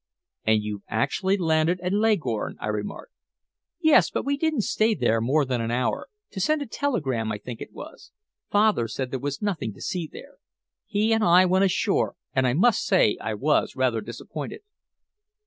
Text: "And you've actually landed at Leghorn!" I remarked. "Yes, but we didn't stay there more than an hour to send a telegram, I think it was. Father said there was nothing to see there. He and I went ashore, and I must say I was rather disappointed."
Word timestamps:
"And 0.47 0.63
you've 0.63 0.81
actually 0.87 1.37
landed 1.37 1.79
at 1.81 1.93
Leghorn!" 1.93 2.57
I 2.59 2.69
remarked. 2.69 3.13
"Yes, 3.79 4.09
but 4.09 4.25
we 4.25 4.35
didn't 4.35 4.63
stay 4.63 4.95
there 4.95 5.21
more 5.21 5.45
than 5.45 5.61
an 5.61 5.69
hour 5.69 6.07
to 6.31 6.39
send 6.41 6.63
a 6.63 6.65
telegram, 6.65 7.31
I 7.31 7.37
think 7.37 7.61
it 7.61 7.71
was. 7.71 8.11
Father 8.49 8.87
said 8.87 9.11
there 9.11 9.19
was 9.19 9.43
nothing 9.43 9.75
to 9.75 9.79
see 9.81 10.09
there. 10.11 10.37
He 10.87 11.13
and 11.13 11.23
I 11.23 11.45
went 11.45 11.65
ashore, 11.65 12.15
and 12.33 12.47
I 12.47 12.53
must 12.53 12.83
say 12.83 13.15
I 13.21 13.35
was 13.35 13.75
rather 13.75 14.01
disappointed." 14.01 14.61